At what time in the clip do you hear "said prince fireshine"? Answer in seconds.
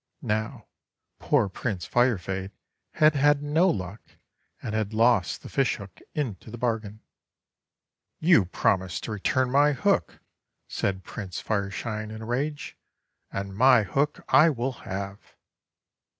10.67-12.09